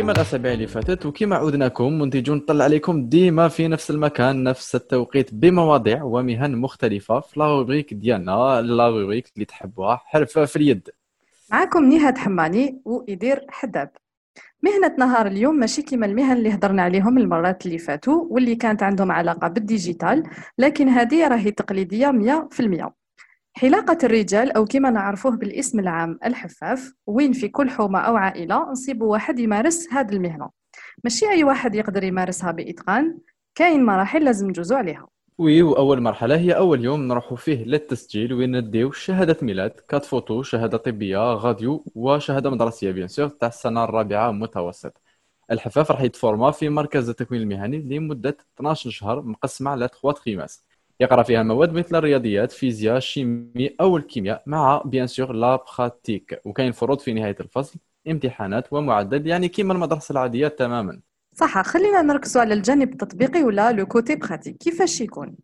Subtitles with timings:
[0.00, 5.34] كما الأسابيع اللي فاتت وكما عودناكم منتجون نطلع عليكم ديما في نفس المكان نفس التوقيت
[5.34, 10.88] بمواضيع ومهن مختلفة في la rubrique ديالنا la rubrique اللي تحبوها حرفه في اليد.
[11.52, 13.90] معكم نهاد حماني وإدير حداب
[14.62, 19.12] مهنة نهار اليوم ماشي كيما المهن اللي هضرنا عليهم المرات اللي فاتوا واللي كانت عندهم
[19.12, 20.22] علاقة بال digital
[20.58, 22.99] لكن هذه راهي تقليدية مية في المية.
[23.52, 29.02] حلاقة الرجال أو كما نعرفوه بالاسم العام الحفاف وين في كل حومة أو عائلة نصيب
[29.02, 30.50] واحد يمارس هذه المهنة.
[31.04, 33.18] ماشي أي واحد يقدر يمارسها بإتقان؟
[33.54, 35.06] كاين مراحل لازم نجوزو عليها.
[35.38, 40.42] oui وأول مرحلة هي أول يوم نروحوا فيه للتسجيل وين نديو شهادة ميلاد quatre photos
[40.42, 45.00] شهادة طبية غاديو وشهادة مدرسية bien sûr تاع السنة الرابعة متوسط.
[45.50, 50.64] الحفاف راح يتفورما في مركز التكوين المهني لمدة 12 شهر مقسمة على 3 trimestres
[51.00, 56.40] يقرأ فيها مواد مثل الرياضيات فيزياء chimie أو الكيمياء مع bien sûr la pratique.
[56.44, 61.00] وكاين فروض في نهاية الفصل امتحانات ومعدل يعني كيما المدرسة العادية تماما.
[61.34, 64.56] صح خلينا نركزوا على الجانب التطبيقي ولا le côté pratique.
[64.56, 65.36] كيفاش يكون؟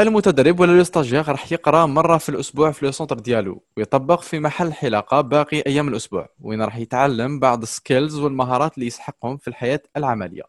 [0.00, 4.40] المتدرب ولا ال stagiaire راح يقرأ مرة في الأسبوع في le centre ديالو ويطبق في
[4.40, 9.48] محل حلاقة باقي أيام الأسبوع وين راح يتعلم بعض ال skills والمهارات اللي يسحقهم في
[9.48, 10.42] الحياة العملية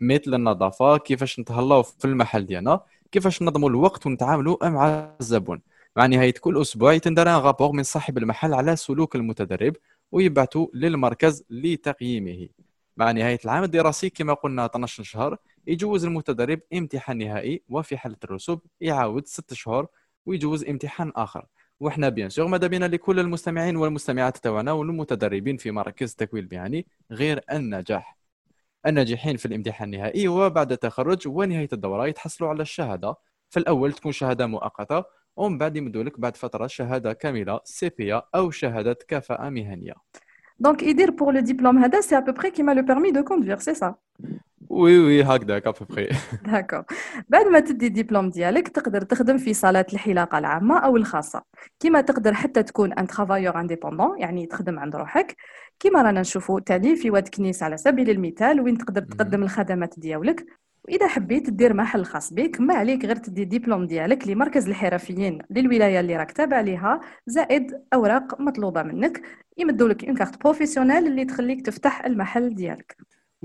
[0.00, 2.80] مثل النظافة كيفاش نتهلاو في المحل ديالنا
[3.16, 5.60] كيفاش ننظموا الوقت ونتعاملوا مع الزبون.
[5.96, 9.76] مع نهايه كل أسبوع يتندر un rapport من صاحب المحل على سلوك المتدرب
[10.12, 12.48] ويبعثوا للمركز لتقييمه.
[12.96, 18.60] مع نهايه العام الدراسي كما قلنا 12 شهر يجوز المتدرب امتحان نهائي وفي حالة الرسوب
[18.80, 19.86] يعاود 6 شهور
[20.26, 21.46] ويجوز امتحان آخر.
[21.80, 27.40] وحنا بيان سور ماذا بينا لكل المستمعين والمستمعات تاعنا والمتدربين في مراكز التكوين المهني غير
[27.52, 28.15] النجاح.
[28.86, 33.14] الناجحين في الامتحان النهائي وبعد التخرج ونهاية الدورة يتحصلوا على الشهادة.
[33.50, 35.04] في الأول تكون شهادة مؤقتة
[35.36, 39.94] ومن بعد يمدوا لك بعد فترة شهادة كاملة CAP أو شهادة كفاءة مهنية.
[40.58, 43.58] donc يدير pour le diplôme هذا c'est à peu près كيما le permis de conduire
[43.58, 43.94] c'est ça
[44.70, 46.08] oui oui هكذاك à peu près
[46.44, 46.84] d'accord
[47.28, 51.42] بعد ما تدي الدبلوم ديالك تقدر تخدم في صالات الحلاقة العامة أو الخاصة.
[51.80, 55.36] كيما تقدر حتى تكون un travailleur indépendant يعني تخدم عند روحك.
[55.80, 60.46] كيما رانا نشوفوا تالي في واد كنيس على سبيل المثال وين تقدر تقدم الخدمات ديالك.
[60.84, 66.00] وإذا حبيت دير محل خاص بك ما عليك غير تدي الدبلوم ديالك لمركز الحرفيين للولاية
[66.00, 69.22] اللي راك تابع ليها زائد أوراق مطلوبة منك.
[69.58, 72.96] يمدوا لك une carte professionnelle اللي تخليك تفتح المحل ديالك.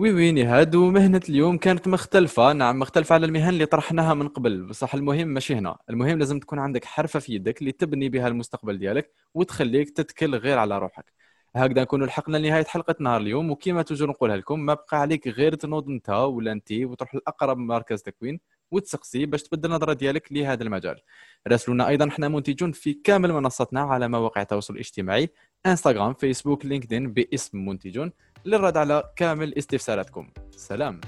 [0.02, 2.54] oui oui نهاد ومهنة اليوم كانت مختلفة.
[2.54, 4.64] نعم مختلفة على المهن اللي طرحناها من قبل.
[4.66, 5.78] بصح المهم ماشي هنا.
[5.90, 10.58] المهم لازم تكون عندك حرفة في يدك اللي تبني بها المستقبل ديالك وتخليك تتكل غير
[10.58, 11.14] على روحك.
[11.56, 13.52] هكذا نكونوا لحقنا لنهاية حلقة نهار اليوم.
[13.52, 18.02] وكما toujours نقولها لكم ما بقى عليك غير تنوض انت ولا انت وتروح لأقرب مركز
[18.02, 18.40] تكوين
[18.72, 21.02] وتسقسي باش تبدل النظره ديالك لهذا المجال.
[21.48, 25.30] راسلونا أيضا إحنا منتجون في كامل منصاتنا على مواقع التواصل الاجتماعي
[25.66, 28.12] انستغرام فيسبوك لينكدين باسم منتجون.
[28.46, 30.30] للرد على كامل استفساراتكم.
[30.52, 31.02] سلام.